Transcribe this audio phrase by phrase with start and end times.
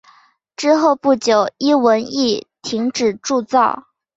[0.57, 3.83] 之后不久一文亦停止铸造。